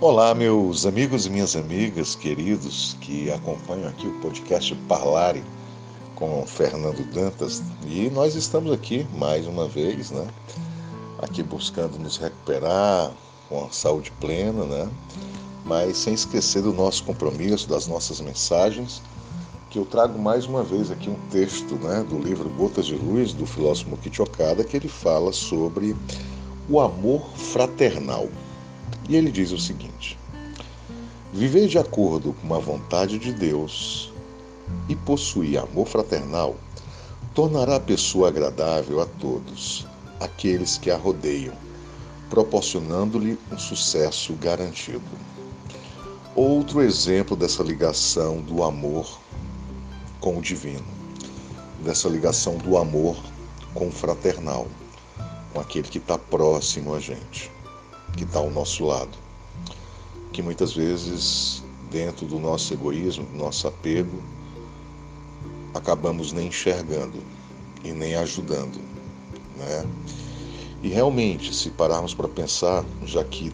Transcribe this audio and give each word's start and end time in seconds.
Olá, 0.00 0.32
meus 0.32 0.86
amigos 0.86 1.26
e 1.26 1.30
minhas 1.30 1.56
amigas 1.56 2.14
queridos 2.14 2.96
que 3.00 3.32
acompanham 3.32 3.88
aqui 3.88 4.06
o 4.06 4.20
podcast 4.20 4.72
Parlare 4.86 5.42
com 6.14 6.46
Fernando 6.46 7.04
Dantas. 7.12 7.60
E 7.84 8.08
nós 8.10 8.36
estamos 8.36 8.70
aqui 8.70 9.04
mais 9.14 9.44
uma 9.48 9.66
vez, 9.66 10.12
né? 10.12 10.24
Aqui 11.20 11.42
buscando 11.42 11.98
nos 11.98 12.16
recuperar 12.16 13.10
com 13.48 13.64
a 13.64 13.72
saúde 13.72 14.12
plena, 14.20 14.64
né? 14.66 14.88
Mas 15.64 15.96
sem 15.96 16.14
esquecer 16.14 16.62
do 16.62 16.72
nosso 16.72 17.02
compromisso, 17.02 17.68
das 17.68 17.88
nossas 17.88 18.20
mensagens, 18.20 19.02
que 19.68 19.80
eu 19.80 19.84
trago 19.84 20.16
mais 20.16 20.46
uma 20.46 20.62
vez 20.62 20.92
aqui 20.92 21.10
um 21.10 21.18
texto, 21.28 21.74
né, 21.74 22.06
do 22.08 22.20
livro 22.20 22.48
Gotas 22.50 22.86
de 22.86 22.94
Luz 22.94 23.32
do 23.32 23.44
filósofo 23.44 23.90
Mukichi 23.90 24.22
Okada, 24.22 24.62
que 24.62 24.76
ele 24.76 24.88
fala 24.88 25.32
sobre 25.32 25.96
o 26.70 26.78
amor 26.78 27.28
fraternal. 27.34 28.28
E 29.08 29.16
ele 29.16 29.30
diz 29.30 29.52
o 29.52 29.58
seguinte: 29.58 30.18
Viver 31.32 31.68
de 31.68 31.78
acordo 31.78 32.32
com 32.32 32.54
a 32.54 32.58
vontade 32.58 33.18
de 33.18 33.32
Deus 33.32 34.10
e 34.88 34.96
possuir 34.96 35.58
amor 35.58 35.86
fraternal 35.86 36.56
tornará 37.34 37.76
a 37.76 37.80
pessoa 37.80 38.28
agradável 38.28 39.00
a 39.00 39.06
todos, 39.06 39.86
aqueles 40.20 40.78
que 40.78 40.90
a 40.90 40.96
rodeiam, 40.96 41.54
proporcionando-lhe 42.30 43.38
um 43.52 43.58
sucesso 43.58 44.32
garantido. 44.34 45.02
Outro 46.34 46.82
exemplo 46.82 47.36
dessa 47.36 47.62
ligação 47.62 48.40
do 48.40 48.62
amor 48.62 49.20
com 50.20 50.38
o 50.38 50.42
divino, 50.42 50.86
dessa 51.84 52.08
ligação 52.08 52.56
do 52.56 52.76
amor 52.76 53.16
com 53.74 53.88
o 53.88 53.92
fraternal, 53.92 54.66
com 55.52 55.60
aquele 55.60 55.88
que 55.88 55.98
está 55.98 56.18
próximo 56.18 56.94
a 56.94 57.00
gente 57.00 57.50
que 58.18 58.24
está 58.24 58.40
ao 58.40 58.50
nosso 58.50 58.84
lado, 58.84 59.16
que 60.32 60.42
muitas 60.42 60.72
vezes, 60.74 61.62
dentro 61.88 62.26
do 62.26 62.40
nosso 62.40 62.74
egoísmo, 62.74 63.24
do 63.24 63.36
nosso 63.36 63.68
apego, 63.68 64.20
acabamos 65.72 66.32
nem 66.32 66.48
enxergando 66.48 67.22
e 67.84 67.92
nem 67.92 68.16
ajudando, 68.16 68.80
né? 69.56 69.86
E 70.82 70.88
realmente, 70.88 71.54
se 71.54 71.70
pararmos 71.70 72.12
para 72.12 72.26
pensar, 72.26 72.84
já 73.04 73.22
que 73.22 73.52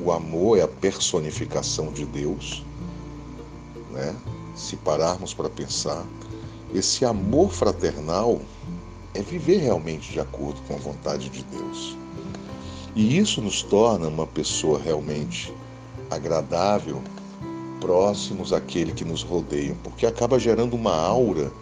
o 0.00 0.10
amor 0.10 0.58
é 0.58 0.62
a 0.62 0.68
personificação 0.68 1.92
de 1.92 2.06
Deus, 2.06 2.64
né? 3.90 4.16
Se 4.56 4.76
pararmos 4.76 5.34
para 5.34 5.50
pensar, 5.50 6.06
esse 6.74 7.04
amor 7.04 7.52
fraternal 7.52 8.40
é 9.12 9.20
viver 9.20 9.58
realmente 9.58 10.10
de 10.10 10.20
acordo 10.20 10.58
com 10.62 10.74
a 10.74 10.78
vontade 10.78 11.28
de 11.28 11.42
Deus. 11.44 11.98
E 12.94 13.18
isso 13.18 13.42
nos 13.42 13.62
torna 13.62 14.06
uma 14.06 14.26
pessoa 14.26 14.78
realmente 14.78 15.52
agradável, 16.08 17.02
próximos 17.80 18.52
àquele 18.52 18.92
que 18.92 19.04
nos 19.04 19.22
rodeia, 19.22 19.76
porque 19.82 20.06
acaba 20.06 20.38
gerando 20.38 20.74
uma 20.74 20.94
aura 20.94 21.52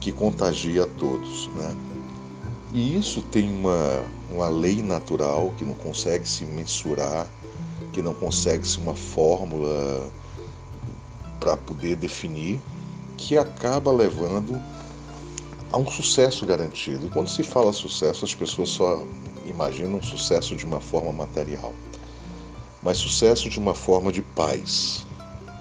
que 0.00 0.10
contagia 0.10 0.84
a 0.84 0.86
todos, 0.86 1.48
né? 1.48 1.76
E 2.72 2.96
isso 2.96 3.22
tem 3.22 3.48
uma, 3.48 4.02
uma 4.30 4.48
lei 4.48 4.82
natural 4.82 5.52
que 5.56 5.64
não 5.64 5.74
consegue 5.74 6.28
se 6.28 6.44
mensurar, 6.44 7.28
que 7.92 8.02
não 8.02 8.14
consegue 8.14 8.66
se 8.66 8.78
uma 8.78 8.94
fórmula 8.94 10.10
para 11.38 11.56
poder 11.56 11.94
definir, 11.96 12.60
que 13.16 13.38
acaba 13.38 13.92
levando 13.92 14.60
a 15.74 15.76
um 15.76 15.90
sucesso 15.90 16.46
garantido. 16.46 17.08
E 17.08 17.10
quando 17.10 17.28
se 17.28 17.42
fala 17.42 17.72
sucesso, 17.72 18.24
as 18.24 18.32
pessoas 18.32 18.68
só 18.68 19.04
imaginam 19.44 20.00
sucesso 20.00 20.54
de 20.54 20.64
uma 20.64 20.80
forma 20.80 21.12
material, 21.12 21.74
mas 22.80 22.96
sucesso 22.96 23.50
de 23.50 23.58
uma 23.58 23.74
forma 23.74 24.12
de 24.12 24.22
paz, 24.22 25.04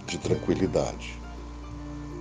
de 0.06 0.20
tranquilidade, 0.20 1.20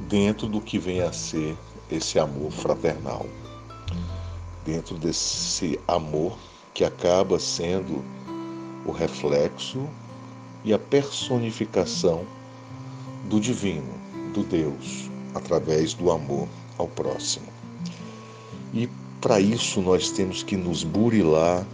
dentro 0.08 0.46
do 0.46 0.58
que 0.58 0.78
vem 0.78 1.02
a 1.02 1.12
ser 1.12 1.54
esse 1.90 2.18
amor 2.18 2.50
fraternal, 2.50 3.26
dentro 4.64 4.96
desse 4.96 5.78
amor 5.86 6.38
que 6.72 6.84
acaba 6.84 7.38
sendo 7.38 8.02
o 8.86 8.90
reflexo 8.90 9.86
e 10.64 10.72
a 10.72 10.78
personificação 10.78 12.24
do 13.28 13.38
divino, 13.38 13.92
do 14.32 14.42
Deus, 14.42 15.10
através 15.34 15.92
do 15.92 16.10
amor 16.10 16.48
ao 16.78 16.88
próximo. 16.88 17.61
E 18.72 18.88
para 19.20 19.40
isso 19.40 19.80
nós 19.82 20.10
temos 20.10 20.42
que 20.42 20.56
nos 20.56 20.82
burilar, 20.82 21.66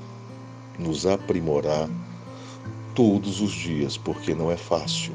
nos 0.79 1.07
aprimorar 1.07 1.89
todos 2.95 3.41
os 3.41 3.53
dias, 3.53 3.97
porque 3.97 4.35
não 4.35 4.51
é 4.51 4.57
fácil. 4.57 5.13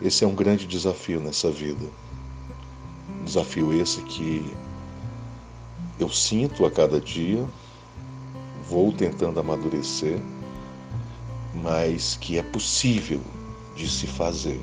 Esse 0.00 0.24
é 0.24 0.26
um 0.26 0.34
grande 0.34 0.66
desafio 0.66 1.20
nessa 1.20 1.50
vida. 1.50 1.84
Desafio 3.24 3.72
esse 3.72 4.00
que 4.02 4.44
eu 5.98 6.08
sinto 6.08 6.64
a 6.64 6.70
cada 6.70 7.00
dia, 7.00 7.44
vou 8.68 8.92
tentando 8.92 9.38
amadurecer, 9.38 10.20
mas 11.54 12.16
que 12.20 12.38
é 12.38 12.42
possível 12.42 13.20
de 13.76 13.88
se 13.88 14.06
fazer, 14.06 14.60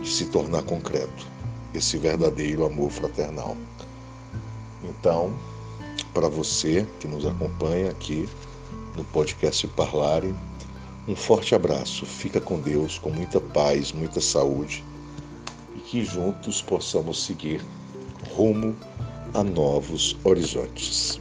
de 0.00 0.08
se 0.08 0.26
tornar 0.26 0.62
concreto, 0.62 1.26
esse 1.74 1.98
verdadeiro 1.98 2.64
amor 2.64 2.90
fraternal. 2.90 3.56
Então, 4.88 5.32
para 6.14 6.28
você 6.28 6.86
que 7.00 7.06
nos 7.06 7.26
acompanha 7.26 7.90
aqui 7.90 8.28
no 8.96 9.04
podcast 9.04 9.66
Parlare. 9.68 10.34
Um 11.06 11.14
forte 11.14 11.54
abraço, 11.54 12.04
fica 12.04 12.40
com 12.40 12.58
Deus, 12.58 12.98
com 12.98 13.10
muita 13.10 13.40
paz, 13.40 13.92
muita 13.92 14.20
saúde 14.20 14.82
e 15.76 15.78
que 15.80 16.04
juntos 16.04 16.62
possamos 16.62 17.22
seguir 17.24 17.64
rumo 18.34 18.74
a 19.34 19.44
novos 19.44 20.16
horizontes. 20.24 21.20